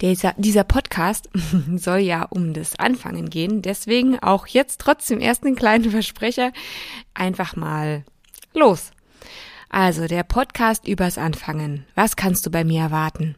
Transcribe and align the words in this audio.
Dieser, 0.00 0.34
dieser 0.38 0.64
Podcast 0.64 1.28
soll 1.76 1.98
ja 1.98 2.24
um 2.24 2.54
das 2.54 2.78
Anfangen 2.78 3.28
gehen, 3.28 3.62
deswegen 3.62 4.18
auch 4.18 4.46
jetzt 4.46 4.80
trotzdem 4.80 5.20
erst 5.20 5.44
einen 5.44 5.56
kleinen 5.56 5.90
Versprecher. 5.90 6.52
Einfach 7.14 7.56
mal 7.56 8.04
los. 8.54 8.92
Also 9.68 10.06
der 10.06 10.24
Podcast 10.24 10.88
übers 10.88 11.18
Anfangen. 11.18 11.86
Was 11.94 12.16
kannst 12.16 12.44
du 12.46 12.50
bei 12.50 12.64
mir 12.64 12.80
erwarten? 12.80 13.36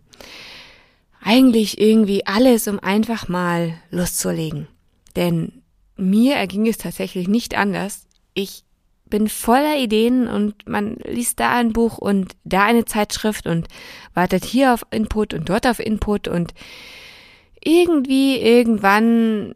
Eigentlich 1.21 1.81
irgendwie 1.81 2.27
alles, 2.27 2.67
um 2.69 2.81
einfach 2.81 3.29
mal 3.29 3.75
loszulegen. 3.91 4.67
Denn 5.15 5.63
mir 5.97 6.37
erging 6.37 6.67
es 6.67 6.79
tatsächlich 6.79 7.29
nicht 7.29 7.57
anders. 7.57 8.07
Ich 8.35 8.65
bin 9.13 9.29
voller 9.29 9.77
Ideen 9.77 10.27
und 10.27 10.67
man 10.67 10.97
liest 11.05 11.39
da 11.39 11.51
ein 11.51 11.75
Buch 11.75 11.99
und 11.99 12.35
da 12.45 12.65
eine 12.65 12.87
Zeitschrift 12.87 13.47
und 13.47 13.69
wartet 14.15 14.43
hier 14.43 14.73
auf 14.73 14.87
Input 14.91 15.35
und 15.35 15.51
dort 15.51 15.67
auf 15.67 15.81
Input 15.81 16.29
und 16.29 16.55
irgendwie 17.63 18.39
irgendwann 18.39 19.53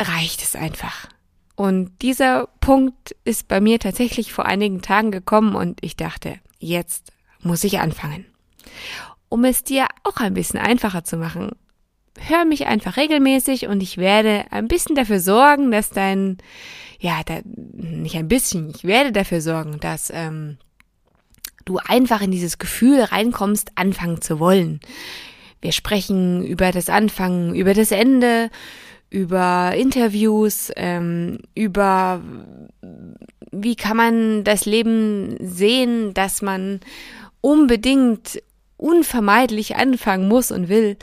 reicht 0.00 0.44
es 0.44 0.54
einfach. 0.54 1.08
Und 1.56 2.00
dieser 2.00 2.46
Punkt 2.60 3.16
ist 3.24 3.48
bei 3.48 3.60
mir 3.60 3.80
tatsächlich 3.80 4.32
vor 4.32 4.46
einigen 4.46 4.82
Tagen 4.82 5.10
gekommen 5.10 5.56
und 5.56 5.82
ich 5.82 5.96
dachte, 5.96 6.38
jetzt 6.60 7.10
muss 7.40 7.64
ich 7.64 7.80
anfangen. 7.80 8.24
Um 9.28 9.44
es 9.44 9.64
dir 9.64 9.88
auch 10.04 10.18
ein 10.18 10.34
bisschen 10.34 10.60
einfacher 10.60 11.02
zu 11.02 11.16
machen, 11.16 11.56
hör 12.18 12.44
mich 12.44 12.66
einfach 12.66 12.96
regelmäßig 12.96 13.66
und 13.66 13.82
ich 13.82 13.96
werde 13.96 14.44
ein 14.50 14.68
bisschen 14.68 14.94
dafür 14.94 15.20
sorgen, 15.20 15.70
dass 15.70 15.90
dein 15.90 16.38
ja, 16.98 17.20
da, 17.24 17.40
nicht 17.44 18.16
ein 18.16 18.28
bisschen, 18.28 18.70
ich 18.74 18.84
werde 18.84 19.12
dafür 19.12 19.40
sorgen, 19.40 19.78
dass 19.80 20.10
ähm, 20.12 20.58
du 21.64 21.78
einfach 21.78 22.20
in 22.22 22.30
dieses 22.30 22.58
Gefühl 22.58 23.00
reinkommst, 23.00 23.72
anfangen 23.76 24.20
zu 24.20 24.40
wollen. 24.40 24.80
Wir 25.60 25.72
sprechen 25.72 26.44
über 26.44 26.72
das 26.72 26.88
Anfangen, 26.88 27.54
über 27.54 27.74
das 27.74 27.92
Ende, 27.92 28.50
über 29.10 29.74
Interviews, 29.76 30.72
ähm, 30.76 31.38
über 31.54 32.20
wie 33.50 33.76
kann 33.76 33.96
man 33.96 34.44
das 34.44 34.66
Leben 34.66 35.36
sehen, 35.40 36.14
dass 36.14 36.42
man 36.42 36.80
unbedingt 37.40 38.42
unvermeidlich 38.78 39.76
anfangen 39.76 40.26
muss 40.26 40.50
und 40.50 40.68
will. 40.68 40.96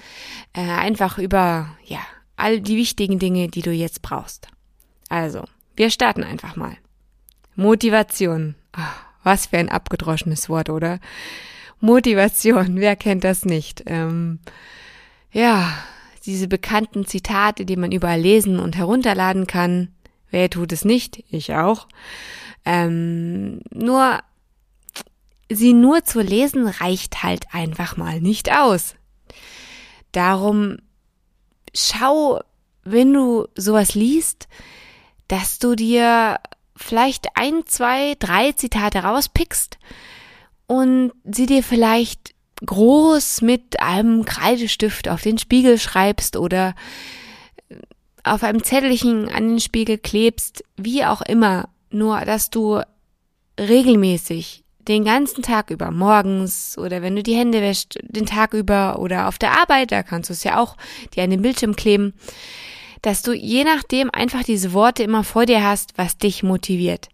Äh, 0.54 0.62
einfach 0.62 1.20
über 1.20 1.70
ja 1.84 2.00
all 2.38 2.60
die 2.60 2.78
wichtigen 2.78 3.20
Dinge, 3.20 3.48
die 3.48 3.62
du 3.62 3.72
jetzt 3.72 4.02
brauchst. 4.02 4.48
Also, 5.10 5.44
wir 5.76 5.92
starten 5.92 6.24
einfach 6.24 6.56
mal. 6.56 6.76
Motivation. 7.56 8.56
Ach, 8.72 9.04
was 9.24 9.48
für 9.48 9.58
ein 9.58 9.70
abgedroschenes 9.70 10.50
Wort, 10.50 10.70
oder? 10.70 11.00
Motivation, 11.80 12.76
wer 12.80 12.96
kennt 12.96 13.24
das 13.24 13.46
nicht? 13.46 13.84
Ähm, 13.86 14.40
ja, 15.32 15.72
diese 16.26 16.48
bekannten 16.48 17.06
Zitate, 17.06 17.66
die 17.66 17.76
man 17.76 17.92
überall 17.92 18.20
lesen 18.20 18.60
und 18.60 18.76
herunterladen 18.76 19.48
kann. 19.48 19.90
Wer 20.32 20.50
tut 20.50 20.72
es 20.72 20.84
nicht? 20.84 21.24
Ich 21.30 21.54
auch. 21.54 21.88
Ähm, 22.66 23.62
nur, 23.72 24.20
sie 25.50 25.74
nur 25.74 26.04
zu 26.04 26.22
lesen 26.22 26.68
reicht 26.68 27.24
halt 27.24 27.46
einfach 27.54 27.98
mal 27.98 28.22
nicht 28.22 28.52
aus. 28.52 28.96
Darum 30.12 30.78
schau, 31.74 32.42
wenn 32.84 33.14
du 33.14 33.48
sowas 33.56 33.96
liest, 33.96 34.48
dass 35.28 35.60
du 35.60 35.76
dir 35.76 36.40
vielleicht 36.76 37.28
ein, 37.36 37.66
zwei, 37.66 38.16
drei 38.20 38.52
Zitate 38.52 39.00
rauspickst 39.00 39.78
und 40.68 41.12
sie 41.24 41.46
dir 41.46 41.64
vielleicht 41.64 42.34
groß 42.66 43.42
mit 43.42 43.80
einem 43.80 44.26
Kreidestift 44.26 45.10
auf 45.10 45.22
den 45.22 45.38
Spiegel 45.38 45.78
schreibst 45.78 46.38
oder 46.38 46.76
auf 48.24 48.44
einem 48.44 48.64
Zettelchen 48.64 49.30
an 49.30 49.50
den 49.50 49.60
Spiegel 49.60 49.98
klebst, 49.98 50.64
wie 50.78 51.06
auch 51.06 51.22
immer, 51.22 51.70
nur 51.92 52.22
dass 52.22 52.50
du 52.50 52.82
regelmäßig 53.60 54.65
den 54.88 55.04
ganzen 55.04 55.42
Tag 55.42 55.70
über, 55.70 55.92
morgens 55.92 56.78
oder 56.78 57.02
wenn 57.02 57.16
du 57.16 57.24
die 57.24 57.36
Hände 57.36 57.62
wäschst, 57.62 58.00
den 58.04 58.26
Tag 58.26 58.54
über 58.54 59.00
oder 59.00 59.28
auf 59.28 59.38
der 59.38 59.60
Arbeit, 59.60 59.92
da 59.92 60.04
kannst 60.04 60.30
du 60.30 60.34
es 60.34 60.44
ja 60.44 60.60
auch 60.60 60.78
dir 61.14 61.24
an 61.24 61.30
den 61.30 61.42
Bildschirm 61.42 61.76
kleben, 61.76 62.14
dass 63.02 63.22
du 63.22 63.34
je 63.34 63.64
nachdem 63.64 64.10
einfach 64.12 64.44
diese 64.44 64.74
Worte 64.74 65.04
immer 65.04 65.24
vor 65.24 65.46
dir 65.46 65.64
hast, 65.64 65.98
was 65.98 66.18
dich 66.18 66.44
motiviert. 66.44 67.10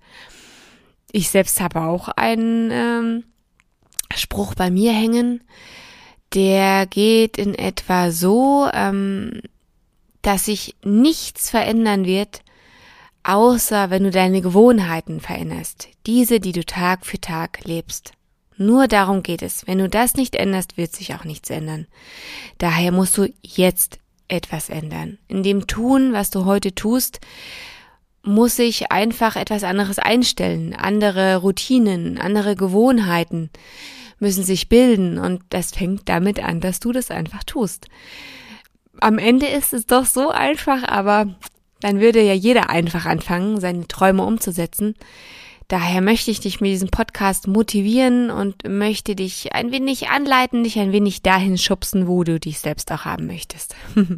Ich 1.12 1.30
selbst 1.30 1.60
habe 1.60 1.82
auch 1.82 2.08
einen 2.08 2.72
ähm, 2.72 3.24
Spruch 4.16 4.56
bei 4.56 4.72
mir 4.72 4.94
hängen, 4.94 5.44
der 6.34 6.86
geht 6.86 7.38
in 7.38 7.56
etwa 7.56 8.12
so, 8.12 8.70
ähm, 8.74 9.42
dass 10.22 10.46
sich 10.46 10.76
nichts 10.84 11.50
verändern 11.50 12.06
wird, 12.06 12.42
außer 13.24 13.90
wenn 13.90 14.04
du 14.04 14.12
deine 14.12 14.42
Gewohnheiten 14.42 15.20
veränderst, 15.20 15.90
diese, 16.06 16.40
die 16.40 16.52
du 16.52 16.66
Tag 16.66 17.06
für 17.06 17.20
Tag 17.20 17.64
lebst. 17.64 18.14
Nur 18.58 18.88
darum 18.88 19.24
geht 19.24 19.42
es. 19.42 19.66
Wenn 19.66 19.80
du 19.80 19.90
das 19.90 20.16
nicht 20.16 20.36
änderst, 20.36 20.78
wird 20.78 20.96
sich 20.96 21.16
auch 21.16 21.24
nichts 21.24 21.50
ändern. 21.50 21.88
Daher 22.58 22.92
musst 22.92 23.18
du 23.18 23.32
jetzt 23.42 24.00
etwas 24.28 24.70
ändern. 24.70 25.18
In 25.28 25.44
dem 25.44 25.68
Tun, 25.68 26.14
was 26.14 26.30
du 26.30 26.46
heute 26.46 26.74
tust, 26.74 27.20
muss 28.24 28.56
sich 28.56 28.92
einfach 28.92 29.36
etwas 29.36 29.64
anderes 29.64 30.00
einstellen. 30.00 30.76
Andere 30.76 31.38
Routinen, 31.38 32.20
andere 32.20 32.56
Gewohnheiten 32.56 33.50
müssen 34.20 34.44
sich 34.44 34.70
bilden 34.70 35.18
und 35.18 35.42
das 35.50 35.72
fängt 35.72 36.08
damit 36.08 36.42
an, 36.44 36.62
dass 36.62 36.80
du 36.80 36.92
das 36.92 37.10
einfach 37.10 37.44
tust. 37.44 37.88
Am 39.00 39.18
Ende 39.18 39.48
ist 39.48 39.74
es 39.74 39.88
doch 39.88 40.06
so 40.06 40.30
einfach, 40.30 40.84
aber 40.84 41.36
dann 41.82 42.00
würde 42.00 42.22
ja 42.22 42.34
jeder 42.34 42.70
einfach 42.70 43.06
anfangen, 43.06 43.60
seine 43.60 43.88
Träume 43.88 44.24
umzusetzen. 44.24 44.96
Daher 45.68 46.02
möchte 46.02 46.32
ich 46.32 46.42
dich 46.42 46.60
mit 46.60 46.72
diesem 46.72 46.90
Podcast 46.90 47.48
motivieren 47.48 48.30
und 48.30 48.68
möchte 48.68 49.16
dich 49.16 49.54
ein 49.54 49.72
wenig 49.72 50.10
anleiten, 50.10 50.64
dich 50.64 50.78
ein 50.80 50.92
wenig 50.92 51.22
dahin 51.22 51.58
schubsen, 51.58 52.08
wo 52.08 52.24
du 52.24 52.40
dich 52.40 52.60
selbst 52.60 52.92
auch 52.92 53.06
haben 53.06 53.26
möchtest. 53.28 53.76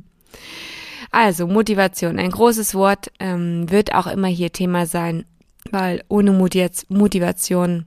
also 1.11 1.47
Motivation, 1.47 2.17
ein 2.17 2.31
großes 2.31 2.73
Wort, 2.73 3.11
ähm, 3.19 3.69
wird 3.69 3.93
auch 3.93 4.07
immer 4.07 4.27
hier 4.27 4.51
Thema 4.51 4.87
sein, 4.87 5.25
weil 5.69 6.03
ohne 6.07 6.31
Motivation, 6.31 7.85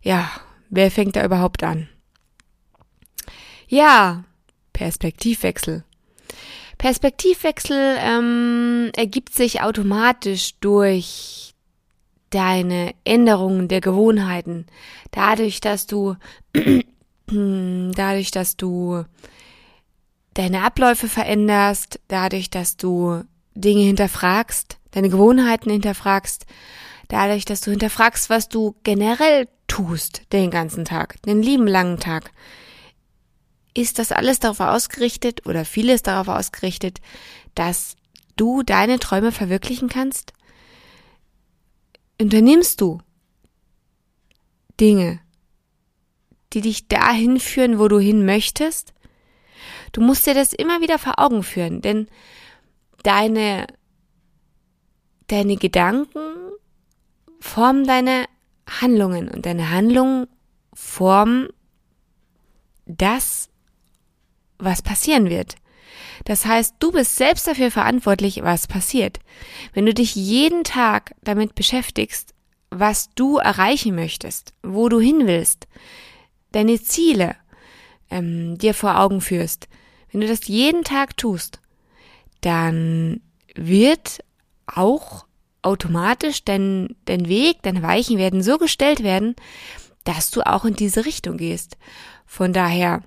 ja, 0.00 0.30
wer 0.68 0.90
fängt 0.92 1.16
da 1.16 1.24
überhaupt 1.24 1.64
an? 1.64 1.88
Ja, 3.66 4.24
Perspektivwechsel. 4.72 5.84
Perspektivwechsel 6.80 7.98
ähm, 8.00 8.90
ergibt 8.96 9.34
sich 9.34 9.60
automatisch 9.60 10.54
durch 10.60 11.52
deine 12.30 12.94
Änderungen 13.04 13.68
der 13.68 13.82
Gewohnheiten, 13.82 14.64
dadurch, 15.10 15.60
dass 15.60 15.86
du, 15.86 16.16
dadurch, 17.26 18.30
dass 18.30 18.56
du 18.56 19.04
deine 20.32 20.62
Abläufe 20.62 21.08
veränderst, 21.08 22.00
dadurch, 22.08 22.48
dass 22.48 22.78
du 22.78 23.24
Dinge 23.54 23.82
hinterfragst, 23.82 24.78
deine 24.92 25.10
Gewohnheiten 25.10 25.70
hinterfragst, 25.70 26.46
dadurch, 27.08 27.44
dass 27.44 27.60
du 27.60 27.72
hinterfragst, 27.72 28.30
was 28.30 28.48
du 28.48 28.74
generell 28.84 29.48
tust 29.68 30.22
den 30.32 30.50
ganzen 30.50 30.86
Tag, 30.86 31.20
den 31.26 31.42
lieben 31.42 31.66
langen 31.66 31.98
Tag, 31.98 32.30
ist 33.74 33.98
das 33.98 34.12
alles 34.12 34.40
darauf 34.40 34.60
ausgerichtet 34.60 35.46
oder 35.46 35.64
vieles 35.64 36.02
darauf 36.02 36.28
ausgerichtet, 36.28 37.00
dass 37.54 37.96
du 38.36 38.62
deine 38.62 38.98
Träume 38.98 39.32
verwirklichen 39.32 39.88
kannst? 39.88 40.32
unternimmst 42.20 42.80
du 42.80 43.00
Dinge, 44.78 45.20
die 46.52 46.60
dich 46.60 46.88
dahin 46.88 47.40
führen, 47.40 47.78
wo 47.78 47.88
du 47.88 47.98
hin 47.98 48.24
möchtest? 48.24 48.92
Du 49.92 50.00
musst 50.00 50.26
dir 50.26 50.34
das 50.34 50.52
immer 50.52 50.80
wieder 50.80 50.98
vor 50.98 51.18
Augen 51.18 51.42
führen, 51.42 51.80
denn 51.80 52.08
deine, 53.02 53.66
deine 55.26 55.56
Gedanken 55.56 56.18
formen 57.40 57.86
deine 57.86 58.26
Handlungen 58.68 59.28
und 59.28 59.46
deine 59.46 59.70
Handlungen 59.70 60.26
formen 60.74 61.48
das, 62.86 63.49
was 64.60 64.82
passieren 64.82 65.30
wird. 65.30 65.56
Das 66.24 66.44
heißt, 66.44 66.76
du 66.78 66.92
bist 66.92 67.16
selbst 67.16 67.46
dafür 67.46 67.70
verantwortlich, 67.70 68.42
was 68.42 68.66
passiert. 68.66 69.20
Wenn 69.72 69.86
du 69.86 69.94
dich 69.94 70.14
jeden 70.14 70.64
Tag 70.64 71.14
damit 71.22 71.54
beschäftigst, 71.54 72.34
was 72.70 73.10
du 73.14 73.38
erreichen 73.38 73.94
möchtest, 73.94 74.52
wo 74.62 74.88
du 74.88 75.00
hin 75.00 75.26
willst, 75.26 75.66
deine 76.52 76.80
Ziele 76.80 77.36
ähm, 78.10 78.58
dir 78.58 78.74
vor 78.74 79.00
Augen 79.00 79.20
führst, 79.20 79.68
wenn 80.12 80.20
du 80.20 80.26
das 80.26 80.46
jeden 80.46 80.84
Tag 80.84 81.16
tust, 81.16 81.60
dann 82.40 83.20
wird 83.54 84.20
auch 84.66 85.26
automatisch 85.62 86.44
dein, 86.44 86.96
dein 87.04 87.28
Weg, 87.28 87.62
deine 87.62 87.82
Weichen 87.82 88.18
werden 88.18 88.42
so 88.42 88.58
gestellt 88.58 89.02
werden, 89.02 89.36
dass 90.04 90.30
du 90.30 90.42
auch 90.42 90.64
in 90.64 90.74
diese 90.74 91.04
Richtung 91.04 91.36
gehst. 91.36 91.76
Von 92.24 92.52
daher 92.52 93.02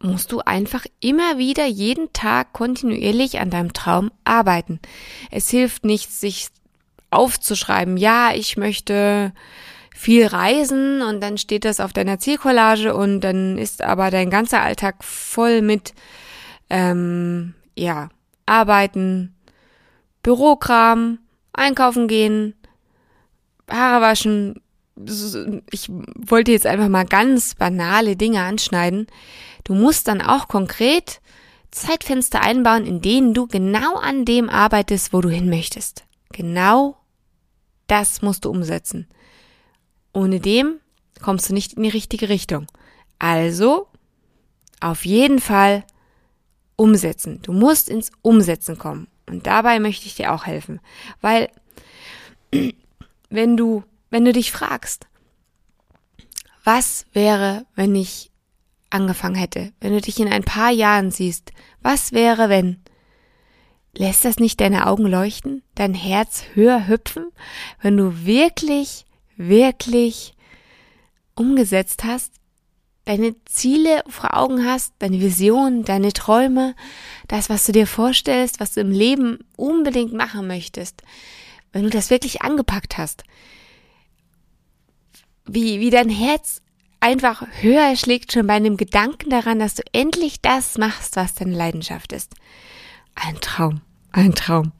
musst 0.00 0.32
du 0.32 0.40
einfach 0.40 0.84
immer 1.00 1.38
wieder 1.38 1.66
jeden 1.66 2.12
Tag 2.12 2.52
kontinuierlich 2.52 3.40
an 3.40 3.50
deinem 3.50 3.72
Traum 3.72 4.10
arbeiten. 4.24 4.80
Es 5.30 5.48
hilft 5.48 5.84
nichts, 5.84 6.20
sich 6.20 6.48
aufzuschreiben, 7.10 7.96
ja, 7.96 8.32
ich 8.34 8.56
möchte 8.56 9.32
viel 9.94 10.26
reisen 10.26 11.00
und 11.00 11.22
dann 11.22 11.38
steht 11.38 11.64
das 11.64 11.80
auf 11.80 11.92
deiner 11.92 12.18
Zielcollage 12.18 12.94
und 12.94 13.22
dann 13.22 13.56
ist 13.56 13.82
aber 13.82 14.10
dein 14.10 14.28
ganzer 14.28 14.60
Alltag 14.60 15.02
voll 15.02 15.62
mit, 15.62 15.94
ähm, 16.68 17.54
ja, 17.74 18.10
Arbeiten, 18.44 19.34
Bürokram, 20.22 21.18
einkaufen 21.52 22.08
gehen, 22.08 22.54
Haare 23.70 24.02
waschen. 24.02 24.60
Ich 25.70 25.88
wollte 25.90 26.52
jetzt 26.52 26.66
einfach 26.66 26.88
mal 26.88 27.04
ganz 27.04 27.54
banale 27.54 28.16
Dinge 28.16 28.42
anschneiden. 28.42 29.06
Du 29.64 29.74
musst 29.74 30.08
dann 30.08 30.22
auch 30.22 30.48
konkret 30.48 31.20
Zeitfenster 31.70 32.40
einbauen, 32.40 32.86
in 32.86 33.02
denen 33.02 33.34
du 33.34 33.46
genau 33.46 33.96
an 33.96 34.24
dem 34.24 34.48
arbeitest, 34.48 35.12
wo 35.12 35.20
du 35.20 35.28
hin 35.28 35.50
möchtest. 35.50 36.04
Genau 36.32 36.96
das 37.86 38.22
musst 38.22 38.44
du 38.44 38.50
umsetzen. 38.50 39.06
Ohne 40.12 40.40
dem 40.40 40.80
kommst 41.22 41.48
du 41.48 41.54
nicht 41.54 41.74
in 41.74 41.82
die 41.82 41.88
richtige 41.88 42.28
Richtung. 42.28 42.66
Also, 43.18 43.88
auf 44.80 45.04
jeden 45.04 45.40
Fall 45.40 45.84
umsetzen. 46.76 47.40
Du 47.42 47.52
musst 47.52 47.88
ins 47.88 48.10
Umsetzen 48.22 48.78
kommen. 48.78 49.08
Und 49.28 49.46
dabei 49.46 49.80
möchte 49.80 50.06
ich 50.06 50.14
dir 50.14 50.32
auch 50.32 50.46
helfen. 50.46 50.80
Weil, 51.20 51.50
wenn 53.30 53.56
du, 53.56 53.82
wenn 54.16 54.24
du 54.24 54.32
dich 54.32 54.50
fragst, 54.50 55.08
was 56.64 57.04
wäre, 57.12 57.66
wenn 57.74 57.94
ich 57.94 58.30
angefangen 58.88 59.34
hätte, 59.34 59.74
wenn 59.78 59.92
du 59.92 60.00
dich 60.00 60.18
in 60.18 60.32
ein 60.32 60.42
paar 60.42 60.70
Jahren 60.70 61.10
siehst, 61.10 61.52
was 61.82 62.12
wäre, 62.12 62.48
wenn, 62.48 62.80
lässt 63.92 64.24
das 64.24 64.38
nicht 64.38 64.58
deine 64.62 64.86
Augen 64.86 65.06
leuchten, 65.06 65.62
dein 65.74 65.92
Herz 65.92 66.44
höher 66.54 66.88
hüpfen, 66.88 67.26
wenn 67.82 67.98
du 67.98 68.24
wirklich, 68.24 69.04
wirklich 69.36 70.32
umgesetzt 71.34 72.02
hast, 72.04 72.32
deine 73.04 73.34
Ziele 73.44 74.02
vor 74.08 74.34
Augen 74.34 74.64
hast, 74.64 74.94
deine 75.00 75.20
Vision, 75.20 75.84
deine 75.84 76.14
Träume, 76.14 76.74
das, 77.28 77.50
was 77.50 77.66
du 77.66 77.72
dir 77.72 77.86
vorstellst, 77.86 78.60
was 78.60 78.72
du 78.72 78.80
im 78.80 78.92
Leben 78.92 79.40
unbedingt 79.56 80.14
machen 80.14 80.46
möchtest, 80.46 81.02
wenn 81.74 81.82
du 81.82 81.90
das 81.90 82.08
wirklich 82.08 82.40
angepackt 82.40 82.96
hast, 82.96 83.24
wie, 85.46 85.80
wie 85.80 85.90
dein 85.90 86.08
Herz 86.08 86.62
einfach 87.00 87.46
höher 87.60 87.94
schlägt 87.96 88.32
schon 88.32 88.46
bei 88.46 88.54
einem 88.54 88.76
Gedanken 88.76 89.30
daran, 89.30 89.58
dass 89.58 89.74
du 89.74 89.82
endlich 89.92 90.40
das 90.40 90.78
machst, 90.78 91.16
was 91.16 91.34
deine 91.34 91.56
Leidenschaft 91.56 92.12
ist. 92.12 92.34
Ein 93.14 93.40
Traum, 93.40 93.80
ein 94.12 94.34
Traum. 94.34 94.72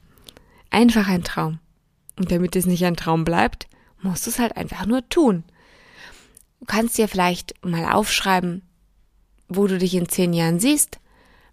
Einfach 0.69 1.07
ein 1.07 1.23
Traum. 1.23 1.59
Und 2.17 2.31
damit 2.31 2.55
es 2.55 2.65
nicht 2.65 2.85
ein 2.85 2.95
Traum 2.95 3.23
bleibt, 3.23 3.67
musst 4.01 4.25
du 4.25 4.29
es 4.29 4.39
halt 4.39 4.57
einfach 4.57 4.85
nur 4.85 5.07
tun. 5.09 5.43
Du 6.59 6.65
kannst 6.65 6.97
dir 6.97 7.07
vielleicht 7.07 7.53
mal 7.63 7.85
aufschreiben, 7.91 8.63
wo 9.47 9.67
du 9.67 9.77
dich 9.77 9.95
in 9.95 10.09
zehn 10.09 10.33
Jahren 10.33 10.59
siehst. 10.59 10.99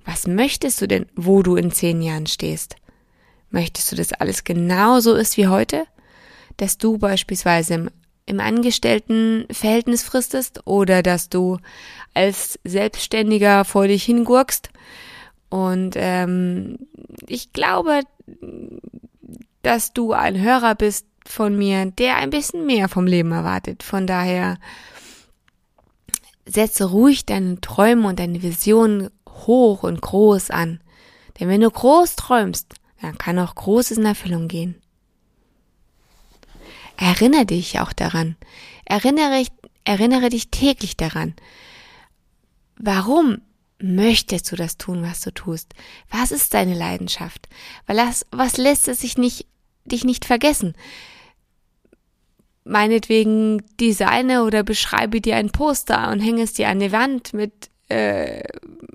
Was 0.05 0.27
möchtest 0.27 0.81
du 0.81 0.89
denn, 0.89 1.07
wo 1.15 1.43
du 1.43 1.57
in 1.57 1.71
zehn 1.71 2.03
Jahren 2.03 2.27
stehst? 2.27 2.77
Möchtest 3.51 3.93
du, 3.93 3.97
dass 3.97 4.13
alles 4.13 4.45
genauso 4.45 5.15
ist 5.15 5.37
wie 5.37 5.47
heute? 5.47 5.87
Dass 6.57 6.79
du 6.79 6.99
beispielsweise 6.99 7.75
im, 7.75 7.91
im 8.27 8.41
Angestelltenverhältnis 8.41 10.03
fristest 10.03 10.67
oder 10.67 11.03
dass 11.03 11.29
du 11.29 11.59
als 12.15 12.59
Selbstständiger 12.65 13.65
vor 13.65 13.87
dich 13.87 14.05
hingurkst? 14.05 14.71
Und 15.51 15.95
ähm, 15.97 16.79
ich 17.27 17.53
glaube, 17.53 18.01
dass 19.63 19.93
du 19.93 20.13
ein 20.13 20.41
Hörer 20.41 20.75
bist 20.75 21.07
von 21.27 21.57
mir, 21.57 21.87
der 21.87 22.17
ein 22.17 22.31
bisschen 22.31 22.67
mehr 22.67 22.89
vom 22.89 23.07
Leben 23.07 23.33
erwartet. 23.33 23.83
Von 23.83 24.07
daher 24.07 24.59
setze 26.47 26.85
ruhig 26.85 27.25
deine 27.25 27.61
Träume 27.61 28.09
und 28.09 28.19
deine 28.19 28.43
Visionen 28.43 29.11
hoch 29.29 29.83
und 29.83 30.01
groß 30.01 30.51
an. 30.51 30.81
Denn 31.39 31.49
wenn 31.49 31.61
du 31.61 31.71
groß 31.71 32.17
träumst, 32.17 32.75
dann 33.01 33.19
kann 33.19 33.39
auch 33.39 33.55
Großes 33.55 33.99
in 33.99 34.07
Erfüllung 34.07 34.49
gehen. 34.49 34.77
Erinnere 36.97 37.47
dich 37.47 37.81
auch 37.81 37.93
daran. 37.93 38.37
Erinnere, 38.85 39.45
erinnere 39.85 40.29
dich 40.29 40.51
täglich 40.51 40.97
daran. 40.97 41.35
Warum 42.77 43.41
möchtest 43.81 44.51
du 44.51 44.57
das 44.57 44.79
tun, 44.79 45.03
was 45.03 45.21
du 45.21 45.33
tust? 45.33 45.75
Was 46.11 46.31
ist 46.31 46.55
deine 46.55 46.75
Leidenschaft? 46.75 47.49
Weil 47.87 47.99
was 48.31 48.57
lässt 48.57 48.89
es 48.89 49.01
sich 49.01 49.19
nicht, 49.19 49.47
dich 49.85 50.05
nicht 50.05 50.25
vergessen? 50.25 50.75
meinetwegen 52.65 53.63
designe 53.79 54.43
oder 54.43 54.63
beschreibe 54.63 55.21
dir 55.21 55.37
ein 55.37 55.51
Poster 55.51 56.11
und 56.11 56.21
hänge 56.21 56.43
es 56.43 56.55
dir 56.55 56.69
an 56.69 56.81
die 56.81 56.93
Wand 56.93 57.35
mit, 57.35 57.71
äh, 57.89 58.43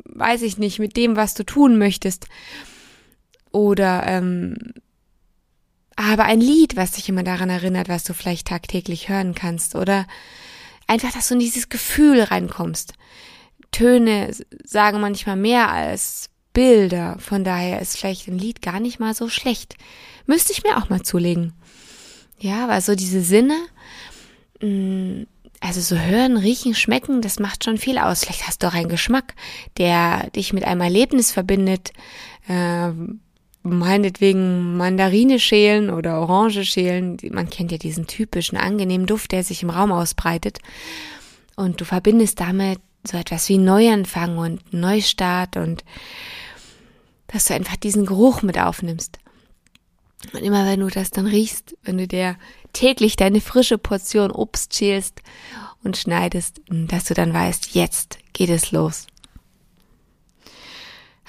weiß 0.06 0.42
ich 0.42 0.58
nicht, 0.58 0.80
mit 0.80 0.98
dem, 0.98 1.16
was 1.16 1.36
du 1.36 1.44
tun 1.46 1.78
möchtest. 1.78 2.28
Oder 3.52 4.04
ähm, 4.08 4.58
habe 6.08 6.24
ein 6.24 6.42
Lied, 6.42 6.76
was 6.76 6.92
dich 6.92 7.10
immer 7.10 7.24
daran 7.24 7.50
erinnert, 7.50 7.90
was 7.90 8.04
du 8.04 8.14
vielleicht 8.14 8.48
tagtäglich 8.48 9.10
hören 9.10 9.36
kannst. 9.36 9.76
Oder 9.76 10.08
einfach, 10.88 11.12
dass 11.12 11.28
du 11.28 11.36
in 11.36 11.40
dieses 11.42 11.70
Gefühl 11.70 12.22
reinkommst. 12.22 12.94
Töne 13.72 14.32
sagen 14.64 15.00
manchmal 15.02 15.36
mehr 15.36 15.72
als 15.72 16.30
Bilder. 16.54 17.18
Von 17.20 17.44
daher 17.44 17.82
ist 17.82 17.98
vielleicht 17.98 18.28
ein 18.28 18.40
Lied 18.40 18.62
gar 18.62 18.80
nicht 18.80 19.00
mal 19.00 19.14
so 19.14 19.30
schlecht. 19.30 19.76
Müsste 20.26 20.54
ich 20.54 20.64
mir 20.64 20.78
auch 20.78 20.90
mal 20.90 21.02
zulegen. 21.02 21.54
Ja, 22.40 22.68
weil 22.68 22.82
so 22.82 22.96
diese 22.96 23.22
Sinne, 23.22 23.58
mm, 24.62 25.24
also 25.60 25.82
so 25.82 25.98
hören, 25.98 26.38
riechen, 26.38 26.74
schmecken, 26.74 27.22
das 27.22 27.40
macht 27.40 27.66
schon 27.66 27.78
viel 27.78 27.98
aus. 27.98 28.22
Vielleicht 28.24 28.48
hast 28.48 28.64
du 28.64 28.68
auch 28.68 28.74
einen 28.74 28.90
Geschmack, 28.90 29.36
der 29.78 30.30
dich 30.32 30.54
mit 30.54 30.64
einem 30.64 30.82
Erlebnis 30.82 31.32
verbindet. 31.32 31.92
Äh, 32.48 32.92
meinetwegen 33.70 34.78
Mandarine 34.78 35.40
schälen 35.40 35.90
oder 35.90 36.20
Orange 36.20 36.66
schälen. 36.66 37.18
Man 37.32 37.50
kennt 37.50 37.72
ja 37.72 37.78
diesen 37.78 38.08
typischen 38.08 38.58
angenehmen 38.58 39.08
Duft, 39.08 39.32
der 39.32 39.44
sich 39.44 39.64
im 39.64 39.70
Raum 39.70 39.92
ausbreitet. 39.92 40.60
Und 41.56 41.82
du 41.82 41.86
verbindest 41.86 42.40
damit 42.40 42.80
so 43.06 43.18
etwas 43.18 43.48
wie 43.50 43.58
Neuanfang 43.58 44.38
und 44.38 44.74
Neustart 44.74 45.58
und 45.58 45.84
dass 47.28 47.46
du 47.46 47.54
einfach 47.54 47.76
diesen 47.76 48.06
Geruch 48.06 48.42
mit 48.42 48.60
aufnimmst. 48.60 49.20
Und 50.34 50.42
immer 50.42 50.66
wenn 50.66 50.82
du 50.82 50.88
das 50.88 51.12
dann 51.12 51.28
riechst, 51.28 51.78
wenn 51.84 51.98
du 51.98 52.08
dir 52.08 52.36
täglich 52.74 53.16
deine 53.16 53.42
frische 53.42 53.78
Portion 53.78 54.32
Obst 54.32 54.76
schälst 54.76 55.22
und 55.84 55.98
schneidest, 55.98 56.62
dass 56.70 57.06
du 57.06 57.14
dann 57.14 57.34
weißt, 57.34 57.74
jetzt 57.74 58.20
geht 58.34 58.50
es 58.50 58.72
los. 58.72 59.08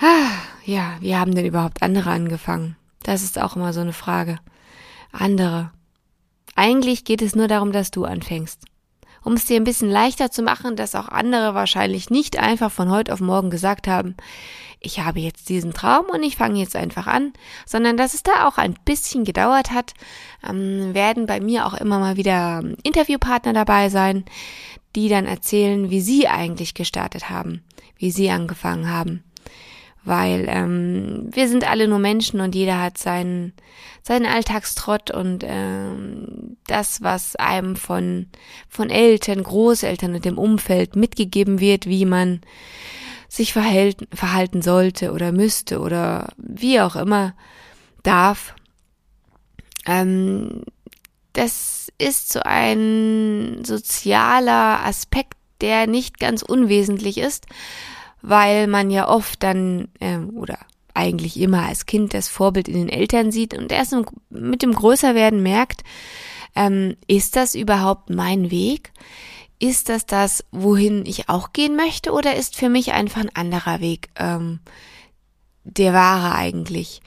Ah, 0.03 0.31
ja, 0.65 0.97
wie 1.01 1.15
haben 1.15 1.35
denn 1.35 1.45
überhaupt 1.45 1.83
andere 1.83 2.11
angefangen? 2.11 2.77
Das 3.03 3.23
ist 3.23 3.39
auch 3.39 3.55
immer 3.55 3.75
so 3.75 3.81
eine 3.81 3.93
Frage. 3.93 4.39
Andere. 5.13 5.73
Eigentlich 6.57 7.05
geht 7.05 7.21
es 7.21 7.37
nur 7.37 7.49
darum, 7.49 7.71
dass 7.71 7.91
du 7.91 8.07
anfängst. 8.07 8.65
Um 9.23 9.35
es 9.35 9.45
dir 9.45 9.57
ein 9.57 9.65
bisschen 9.65 9.91
leichter 9.91 10.31
zu 10.31 10.41
machen, 10.43 10.75
dass 10.77 10.95
auch 10.95 11.09
andere 11.09 11.55
wahrscheinlich 11.55 12.09
nicht 12.09 12.39
einfach 12.39 12.73
von 12.73 12.91
heute 12.91 13.13
auf 13.13 13.21
morgen 13.21 13.51
gesagt 13.51 13.87
haben, 13.89 14.17
ich 14.81 15.01
habe 15.01 15.21
jetzt 15.21 15.51
diesen 15.51 15.75
Traum 15.75 16.07
und 16.07 16.23
ich 16.23 16.37
fange 16.37 16.59
jetzt 16.59 16.77
einfach 16.77 17.07
an, 17.07 17.35
sondern 17.67 17.99
dass 17.99 18.15
es 18.15 18.23
da 18.23 18.49
auch 18.49 18.57
ein 18.57 18.75
bisschen 18.87 19.25
gedauert 19.25 19.71
hat, 19.71 19.93
ähm, 20.49 20.95
werden 20.95 21.27
bei 21.27 21.41
mir 21.41 21.67
auch 21.67 21.75
immer 21.75 21.99
mal 21.99 22.17
wieder 22.17 22.63
Interviewpartner 22.83 23.53
dabei 23.53 23.91
sein, 23.91 24.25
die 24.97 25.11
dann 25.11 25.27
erzählen, 25.27 25.91
wie 25.91 26.01
sie 26.01 26.27
eigentlich 26.27 26.73
gestartet 26.73 27.29
haben, 27.29 27.63
wie 27.99 28.11
sie 28.11 28.31
angefangen 28.31 28.91
haben. 28.91 29.23
Weil 30.05 30.47
ähm, 30.49 31.29
wir 31.31 31.49
sind 31.49 31.69
alle 31.69 31.87
nur 31.87 31.99
Menschen 31.99 32.41
und 32.41 32.55
jeder 32.55 32.81
hat 32.81 32.97
seinen, 32.99 33.53
seinen 34.03 34.27
Alltagstrott 34.27 35.11
und 35.11 35.45
ähm, 35.47 36.57
das, 36.67 37.03
was 37.03 37.37
einem 37.37 37.77
von, 37.77 38.29
von 38.69 38.89
Eltern, 38.91 39.43
Großeltern 39.43 40.15
und 40.15 40.25
dem 40.25 40.39
Umfeld 40.39 40.97
mitgegeben 40.97 41.61
wird, 41.61 41.87
wie 41.87 42.07
man 42.07 42.41
sich 43.29 43.53
verhalten, 43.53 44.07
verhalten 44.13 44.63
sollte 44.63 45.13
oder 45.13 45.33
müsste 45.33 45.81
oder 45.81 46.33
wie 46.37 46.81
auch 46.81 46.97
immer 46.97 47.35
darf. 48.03 48.55
Ähm, 49.87 50.63
das 51.33 51.93
ist 51.99 52.33
so 52.33 52.41
ein 52.43 53.61
sozialer 53.65 54.85
Aspekt, 54.85 55.35
der 55.61 55.87
nicht 55.87 56.19
ganz 56.19 56.43
unwesentlich 56.43 57.19
ist, 57.19 57.47
weil 58.23 58.67
man 58.67 58.91
ja 58.91 59.09
oft 59.09 59.43
dann 59.43 59.89
äh, 60.01 60.19
oder 60.19 60.59
eigentlich 60.95 61.41
immer 61.41 61.67
als 61.67 61.87
Kind 61.87 62.15
das 62.15 62.29
Vorbild 62.29 62.69
in 62.69 62.75
den 62.75 62.89
Eltern 62.89 63.33
sieht 63.33 63.57
und 63.57 63.73
erst 63.73 63.95
mit 64.29 64.63
dem 64.63 64.75
Größerwerden 64.75 65.43
merkt, 65.43 65.83
ähm, 66.57 66.97
ist 67.07 67.37
das 67.37 67.55
überhaupt 67.55 68.11
mein 68.11 68.51
Weg? 68.51 68.93
Ist 69.59 69.89
das 69.89 70.07
das, 70.07 70.45
wohin 70.51 71.05
ich 71.07 71.29
auch 71.29 71.53
gehen 71.53 71.77
möchte 71.77 72.13
oder 72.13 72.35
ist 72.35 72.57
für 72.57 72.69
mich 72.69 72.93
einfach 72.93 73.21
ein 73.21 73.35
anderer 73.35 73.81
Weg 73.81 74.09
ähm, 74.17 74.61
der 75.65 75.93
wahre 75.93 76.35
eigentlich? 76.35 77.03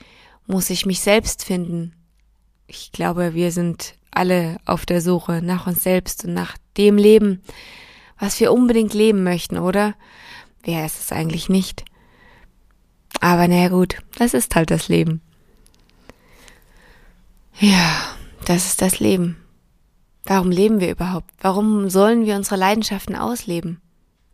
Muss 0.46 0.70
ich 0.70 0.86
mich 0.86 1.00
selbst 1.00 1.44
finden? 1.44 1.94
Ich 2.66 2.92
glaube, 2.92 3.34
wir 3.34 3.50
sind 3.50 3.94
alle 4.10 4.58
auf 4.64 4.86
der 4.86 5.00
Suche 5.00 5.42
nach 5.42 5.66
uns 5.66 5.82
selbst 5.82 6.24
und 6.24 6.34
nach 6.34 6.56
dem 6.76 6.96
Leben, 6.96 7.42
was 8.18 8.38
wir 8.40 8.52
unbedingt 8.52 8.94
leben 8.94 9.24
möchten, 9.24 9.58
oder? 9.58 9.94
Wer 10.64 10.84
ist 10.86 11.00
es 11.00 11.12
eigentlich 11.12 11.48
nicht? 11.48 11.84
Aber 13.20 13.46
naja 13.48 13.68
gut, 13.68 13.98
das 14.16 14.34
ist 14.34 14.54
halt 14.54 14.70
das 14.70 14.88
Leben. 14.88 15.20
Ja, 17.60 18.16
das 18.46 18.66
ist 18.66 18.82
das 18.82 18.98
Leben. 18.98 19.36
Warum 20.24 20.50
leben 20.50 20.80
wir 20.80 20.90
überhaupt? 20.90 21.30
Warum 21.40 21.90
sollen 21.90 22.24
wir 22.24 22.34
unsere 22.34 22.56
Leidenschaften 22.56 23.14
ausleben? 23.14 23.80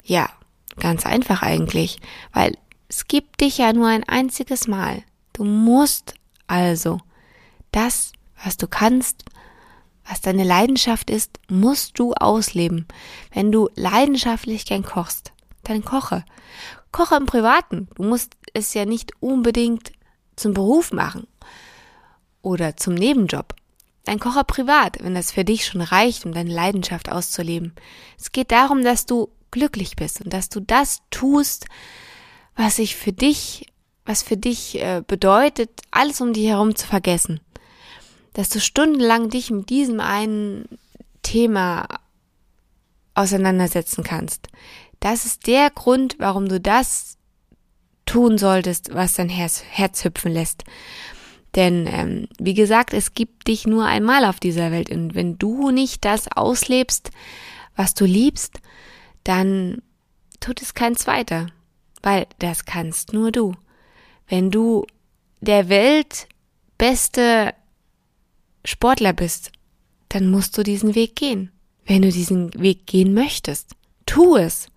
Ja, 0.04 0.30
ganz 0.78 1.04
einfach 1.04 1.42
eigentlich, 1.42 1.99
weil 2.32 2.56
es 2.88 3.06
gibt 3.06 3.40
dich 3.40 3.58
ja 3.58 3.72
nur 3.72 3.88
ein 3.88 4.04
einziges 4.04 4.68
Mal. 4.68 5.02
Du 5.32 5.44
musst 5.44 6.14
also 6.46 7.00
das, 7.72 8.12
was 8.42 8.56
du 8.56 8.66
kannst, 8.66 9.25
was 10.08 10.20
deine 10.20 10.44
Leidenschaft 10.44 11.10
ist, 11.10 11.38
musst 11.49 11.99
du 11.99 12.14
ausleben. 12.14 12.87
Wenn 13.32 13.52
du 13.52 13.68
leidenschaftlich 13.75 14.66
gern 14.66 14.82
kochst, 14.82 15.32
dann 15.64 15.85
koche. 15.85 16.25
Koche 16.93 17.17
im 17.17 17.26
Privaten. 17.26 17.88
Du 17.95 18.02
musst 18.05 18.37
es 18.55 18.75
ja 18.75 18.85
nicht 18.85 19.12
unbedingt 19.21 19.93
zum 20.37 20.55
Beruf 20.55 20.93
machen 20.93 21.26
oder 22.43 22.76
zum 22.76 22.95
Nebenjob. 22.95 23.55
Dann 24.05 24.19
koche 24.19 24.45
privat, 24.45 24.97
wenn 25.02 25.14
das 25.14 25.33
für 25.33 25.45
dich 25.45 25.67
schon 25.67 25.83
reicht, 25.83 26.25
um 26.25 26.33
deine 26.33 26.52
Leidenschaft 26.52 27.11
auszuleben. 27.11 27.75
Es 28.19 28.33
geht 28.33 28.50
darum, 28.50 28.83
dass 28.83 29.07
du 29.07 29.31
glücklich 29.50 29.97
bist 29.97 30.23
und 30.23 30.33
dass 30.33 30.49
du 30.49 30.61
das 30.61 31.02
tust, 31.11 31.67
was 32.57 32.76
sich 32.76 32.97
für 32.97 33.12
dich, 33.12 33.67
was 34.05 34.23
für 34.23 34.37
dich 34.37 34.81
äh, 34.81 35.02
bedeutet, 35.07 35.71
alles 35.90 36.21
um 36.21 36.33
dich 36.33 36.47
herum 36.47 36.75
zu 36.75 36.87
vergessen. 36.87 37.40
Dass 38.33 38.49
du 38.49 38.61
stundenlang 38.61 39.29
dich 39.29 39.50
mit 39.50 39.71
diesem 39.71 40.00
einen 40.00 40.69
Thema 41.23 41.87
auseinandersetzen 43.14 44.02
kannst. 44.02 44.49
Das 45.00 45.25
ist 45.25 45.47
der 45.47 45.71
Grund, 45.71 46.16
warum 46.19 46.49
du 46.49 46.61
das 46.61 47.16
tun 48.07 48.38
solltest, 48.38 48.92
was 48.95 49.14
dein 49.14 49.28
Herz, 49.28 49.62
Herz 49.71 50.04
hüpfen 50.04 50.33
lässt. 50.33 50.64
Denn, 51.54 51.87
ähm, 51.88 52.28
wie 52.38 52.54
gesagt, 52.54 52.92
es 52.92 53.14
gibt 53.14 53.49
dich 53.49 53.66
nur 53.66 53.85
einmal 53.85 54.25
auf 54.25 54.38
dieser 54.38 54.71
Welt. 54.71 54.90
Und 54.90 55.14
wenn 55.14 55.38
du 55.38 55.71
nicht 55.71 56.04
das 56.04 56.28
auslebst, 56.30 57.11
was 57.76 57.95
du 57.95 58.04
liebst, 58.04 58.61
dann 59.25 59.83
tut 60.38 60.62
es 60.62 60.75
kein 60.75 60.97
zweiter. 60.97 61.47
Weil 62.02 62.26
das 62.38 62.64
kannst 62.64 63.12
nur 63.12 63.33
du. 63.33 63.54
Wenn 64.28 64.50
du 64.50 64.87
der 65.40 65.69
Welt 65.69 66.28
beste 66.78 67.54
Sportler 68.64 69.12
bist, 69.12 69.50
dann 70.09 70.30
musst 70.30 70.57
du 70.57 70.62
diesen 70.62 70.95
Weg 70.95 71.16
gehen. 71.16 71.50
Wenn 71.85 72.02
du 72.02 72.11
diesen 72.11 72.52
Weg 72.61 72.87
gehen 72.87 73.12
möchtest, 73.14 73.73
tu 74.07 74.37
es. 74.37 74.69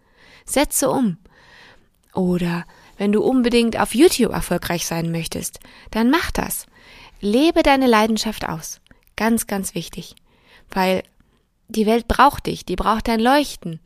Setze 0.45 0.89
um. 0.89 1.17
Oder 2.13 2.65
wenn 2.97 3.11
du 3.11 3.21
unbedingt 3.21 3.79
auf 3.79 3.95
YouTube 3.95 4.31
erfolgreich 4.31 4.85
sein 4.85 5.11
möchtest, 5.11 5.59
dann 5.91 6.09
mach 6.09 6.31
das. 6.31 6.67
Lebe 7.21 7.63
deine 7.63 7.87
Leidenschaft 7.87 8.47
aus. 8.47 8.81
Ganz, 9.15 9.47
ganz 9.47 9.75
wichtig. 9.75 10.15
Weil 10.69 11.03
die 11.67 11.85
Welt 11.85 12.07
braucht 12.07 12.45
dich, 12.47 12.65
die 12.65 12.75
braucht 12.75 13.07
dein 13.07 13.19
Leuchten. 13.19 13.79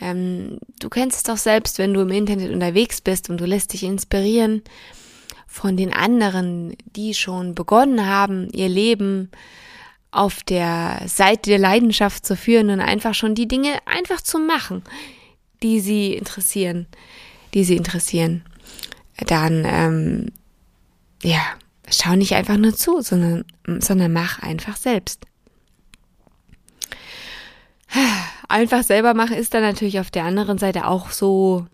Ähm, 0.00 0.58
du 0.78 0.88
kennst 0.88 1.18
es 1.18 1.22
doch 1.22 1.36
selbst, 1.36 1.78
wenn 1.78 1.94
du 1.94 2.00
im 2.00 2.10
Internet 2.10 2.52
unterwegs 2.52 3.00
bist 3.00 3.30
und 3.30 3.40
du 3.40 3.46
lässt 3.46 3.72
dich 3.72 3.82
inspirieren 3.82 4.62
von 5.46 5.76
den 5.76 5.92
anderen, 5.92 6.76
die 6.96 7.14
schon 7.14 7.54
begonnen 7.54 8.06
haben, 8.06 8.48
ihr 8.52 8.68
Leben 8.68 9.30
auf 10.12 10.42
der 10.42 11.02
Seite 11.06 11.50
der 11.50 11.58
Leidenschaft 11.58 12.26
zu 12.26 12.36
führen 12.36 12.70
und 12.70 12.80
einfach 12.80 13.14
schon 13.14 13.34
die 13.34 13.48
Dinge 13.48 13.78
einfach 13.84 14.20
zu 14.20 14.38
machen, 14.38 14.82
die 15.62 15.80
sie 15.80 16.14
interessieren, 16.14 16.86
die 17.54 17.64
sie 17.64 17.76
interessieren, 17.76 18.44
dann 19.26 19.64
ähm, 19.66 20.26
ja, 21.22 21.40
schau 21.88 22.16
nicht 22.16 22.34
einfach 22.34 22.56
nur 22.56 22.74
zu, 22.74 23.00
sondern, 23.02 23.44
sondern 23.66 24.12
mach 24.12 24.40
einfach 24.40 24.76
selbst. 24.76 25.26
Einfach 28.48 28.82
selber 28.82 29.14
machen 29.14 29.36
ist 29.36 29.54
dann 29.54 29.62
natürlich 29.62 30.00
auf 30.00 30.10
der 30.10 30.24
anderen 30.24 30.58
Seite 30.58 30.86
auch 30.86 31.10
so 31.10 31.66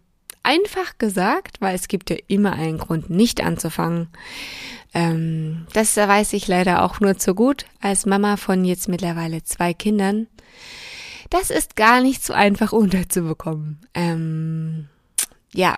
einfach 0.42 0.98
gesagt, 0.98 1.60
weil 1.60 1.74
es 1.74 1.88
gibt 1.88 2.10
ja 2.10 2.16
immer 2.28 2.52
einen 2.52 2.78
Grund, 2.78 3.10
nicht 3.10 3.42
anzufangen. 3.42 4.08
Ähm, 4.94 5.66
das 5.72 5.96
weiß 5.96 6.32
ich 6.34 6.48
leider 6.48 6.82
auch 6.82 7.00
nur 7.00 7.18
zu 7.18 7.34
gut 7.34 7.66
als 7.80 8.06
Mama 8.06 8.36
von 8.36 8.64
jetzt 8.64 8.88
mittlerweile 8.88 9.42
zwei 9.42 9.74
Kindern. 9.74 10.28
Das 11.30 11.50
ist 11.50 11.76
gar 11.76 12.00
nicht 12.00 12.24
so 12.24 12.32
einfach 12.32 12.72
unterzubekommen. 12.72 13.80
Ähm, 13.94 14.88
ja, 15.52 15.76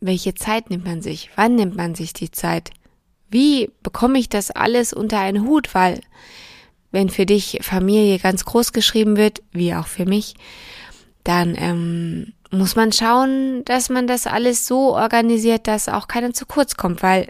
welche 0.00 0.34
Zeit 0.34 0.70
nimmt 0.70 0.84
man 0.84 1.02
sich? 1.02 1.30
Wann 1.36 1.54
nimmt 1.54 1.76
man 1.76 1.94
sich 1.94 2.12
die 2.12 2.30
Zeit? 2.30 2.70
Wie 3.30 3.70
bekomme 3.82 4.18
ich 4.18 4.28
das 4.28 4.50
alles 4.50 4.92
unter 4.92 5.20
einen 5.20 5.46
Hut? 5.46 5.74
Weil, 5.74 6.00
wenn 6.90 7.08
für 7.08 7.26
dich 7.26 7.60
Familie 7.62 8.18
ganz 8.18 8.44
groß 8.44 8.72
geschrieben 8.72 9.16
wird, 9.16 9.42
wie 9.52 9.74
auch 9.74 9.86
für 9.86 10.06
mich, 10.06 10.34
dann 11.22 11.54
ähm, 11.56 12.32
muss 12.50 12.76
man 12.76 12.92
schauen, 12.92 13.64
dass 13.64 13.88
man 13.90 14.06
das 14.06 14.26
alles 14.26 14.66
so 14.66 14.94
organisiert, 14.96 15.68
dass 15.68 15.88
auch 15.88 16.08
keiner 16.08 16.32
zu 16.32 16.46
kurz 16.46 16.76
kommt, 16.76 17.02
weil 17.02 17.28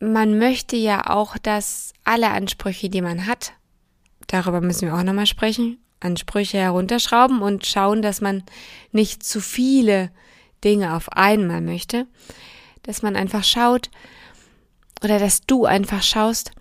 man 0.00 0.38
möchte 0.38 0.76
ja 0.76 1.08
auch, 1.08 1.38
dass 1.38 1.92
alle 2.04 2.30
Ansprüche, 2.30 2.90
die 2.90 3.02
man 3.02 3.26
hat, 3.26 3.52
darüber 4.26 4.60
müssen 4.60 4.88
wir 4.88 4.94
auch 4.96 5.04
nochmal 5.04 5.26
sprechen, 5.26 5.78
Ansprüche 6.04 6.58
herunterschrauben 6.58 7.42
und 7.42 7.66
schauen, 7.66 8.02
dass 8.02 8.20
man 8.20 8.42
nicht 8.90 9.22
zu 9.22 9.40
viele 9.40 10.10
Dinge 10.64 10.94
auf 10.94 11.10
einmal 11.12 11.60
möchte, 11.60 12.06
dass 12.82 13.02
man 13.02 13.16
einfach 13.16 13.44
schaut 13.44 13.90
oder 15.02 15.18
dass 15.18 15.42
du 15.42 15.64
einfach 15.64 16.02
schaust, 16.02 16.52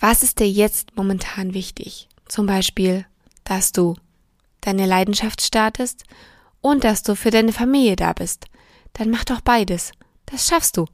was 0.00 0.22
ist 0.22 0.38
dir 0.38 0.48
jetzt 0.48 0.96
momentan 0.96 1.54
wichtig? 1.54 2.08
Zum 2.26 2.46
Beispiel, 2.46 3.06
dass 3.44 3.72
du 3.72 3.96
deine 4.60 4.86
Leidenschaft 4.86 5.40
startest 5.40 6.04
und 6.60 6.84
dass 6.84 7.02
du 7.02 7.14
für 7.14 7.30
deine 7.30 7.52
Familie 7.52 7.96
da 7.96 8.12
bist. 8.12 8.46
Dann 8.92 9.10
mach 9.10 9.24
doch 9.24 9.40
beides. 9.40 9.92
Das 10.26 10.48
schaffst 10.48 10.76
du. 10.76 10.86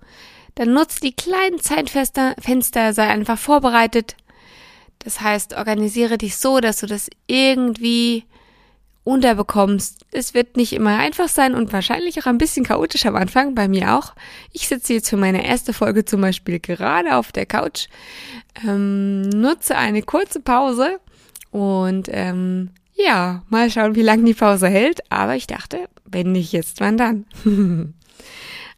Dann 0.54 0.72
nutz 0.72 1.00
die 1.00 1.14
kleinen 1.14 1.58
Zeitfenster, 1.58 2.92
sei 2.92 3.08
einfach 3.08 3.38
vorbereitet, 3.38 4.16
das 5.04 5.20
heißt, 5.20 5.54
organisiere 5.54 6.16
dich 6.18 6.36
so, 6.36 6.60
dass 6.60 6.80
du 6.80 6.86
das 6.86 7.10
irgendwie 7.26 8.24
unterbekommst. 9.04 10.06
Es 10.12 10.32
wird 10.32 10.56
nicht 10.56 10.72
immer 10.72 10.98
einfach 10.98 11.28
sein 11.28 11.54
und 11.54 11.74
wahrscheinlich 11.74 12.18
auch 12.20 12.26
ein 12.26 12.38
bisschen 12.38 12.64
chaotisch 12.64 13.04
am 13.04 13.16
Anfang, 13.16 13.54
bei 13.54 13.68
mir 13.68 13.96
auch. 13.96 14.14
Ich 14.52 14.66
sitze 14.66 14.94
jetzt 14.94 15.10
für 15.10 15.18
meine 15.18 15.46
erste 15.46 15.74
Folge 15.74 16.06
zum 16.06 16.22
Beispiel 16.22 16.58
gerade 16.58 17.16
auf 17.16 17.30
der 17.30 17.44
Couch, 17.44 17.88
ähm, 18.66 19.22
nutze 19.28 19.76
eine 19.76 20.02
kurze 20.02 20.40
Pause 20.40 20.98
und 21.50 22.08
ähm, 22.10 22.70
ja, 22.94 23.42
mal 23.50 23.70
schauen, 23.70 23.96
wie 23.96 24.02
lange 24.02 24.24
die 24.24 24.34
Pause 24.34 24.68
hält. 24.68 25.00
Aber 25.12 25.36
ich 25.36 25.46
dachte, 25.46 25.88
wenn 26.06 26.32
nicht 26.32 26.52
jetzt, 26.52 26.80
wann 26.80 26.96
dann? 26.96 27.26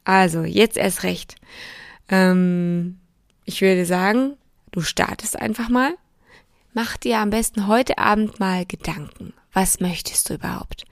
also, 0.04 0.42
jetzt 0.42 0.76
erst 0.76 1.04
recht. 1.04 1.36
Ähm, 2.08 2.98
ich 3.44 3.60
würde 3.60 3.84
sagen, 3.84 4.36
du 4.72 4.80
startest 4.80 5.38
einfach 5.38 5.68
mal 5.68 5.94
mach 6.76 6.98
dir 6.98 7.20
am 7.20 7.30
besten 7.30 7.68
heute 7.68 7.96
Abend 7.96 8.38
mal 8.38 8.66
Gedanken. 8.66 9.32
Was 9.54 9.80
möchtest 9.80 10.28
du 10.28 10.34
überhaupt? 10.34 10.84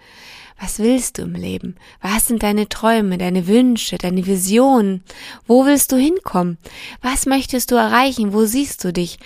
Was 0.59 0.79
willst 0.79 1.19
du 1.19 1.23
im 1.23 1.35
Leben? 1.35 1.77
Was 2.01 2.27
sind 2.27 2.43
deine 2.43 2.71
Träume, 2.71 3.19
deine 3.19 3.47
Wünsche, 3.47 3.99
deine 3.99 4.25
Visionen? 4.25 5.05
Wo 5.47 5.67
willst 5.67 5.93
du 5.93 5.97
hinkommen? 5.97 6.57
Was 7.03 7.27
möchtest 7.27 7.71
du 7.71 7.75
erreichen? 7.75 8.33
Wo 8.33 8.47
siehst 8.47 8.83
du 8.83 8.95
dich? 8.95 9.19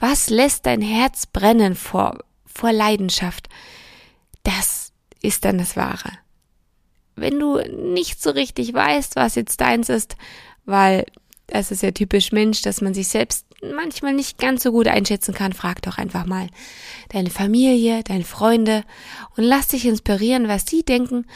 Was 0.00 0.30
lässt 0.30 0.66
dein 0.66 0.82
Herz 0.82 1.26
brennen 1.26 1.76
vor, 1.76 2.18
vor 2.44 2.72
Leidenschaft? 2.72 3.48
Das 4.42 4.92
ist 5.22 5.44
dann 5.44 5.58
das 5.58 5.76
Wahre. 5.76 6.10
Wenn 7.14 7.38
du 7.38 7.58
nicht 7.94 8.20
so 8.20 8.30
richtig 8.30 8.74
weißt, 8.74 9.14
was 9.14 9.36
jetzt 9.36 9.60
deins 9.60 9.88
ist, 9.88 10.16
weil 10.64 11.06
das 11.46 11.70
ist 11.70 11.84
ja 11.84 11.92
typisch 11.92 12.32
Mensch, 12.32 12.62
dass 12.62 12.80
man 12.80 12.94
sich 12.94 13.06
selbst 13.06 13.46
manchmal 13.62 14.14
nicht 14.14 14.38
ganz 14.38 14.62
so 14.62 14.72
gut 14.72 14.88
einschätzen 14.88 15.34
kann, 15.34 15.52
frag 15.52 15.82
doch 15.82 15.98
einfach 15.98 16.26
mal 16.26 16.48
deine 17.10 17.30
Familie, 17.30 18.02
deine 18.02 18.24
Freunde 18.24 18.84
und 19.36 19.44
lass 19.44 19.68
dich 19.68 19.86
inspirieren, 19.86 20.48
was 20.48 20.66
sie 20.66 20.82
denken, 20.82 21.26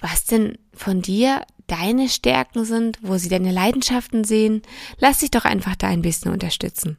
was 0.00 0.24
denn 0.24 0.58
von 0.72 1.02
dir 1.02 1.42
deine 1.66 2.08
Stärken 2.08 2.64
sind, 2.64 2.98
wo 3.02 3.16
sie 3.16 3.28
deine 3.28 3.52
Leidenschaften 3.52 4.24
sehen. 4.24 4.62
Lass 4.98 5.18
dich 5.18 5.30
doch 5.30 5.44
einfach 5.44 5.76
da 5.76 5.88
ein 5.88 6.02
bisschen 6.02 6.32
unterstützen. 6.32 6.98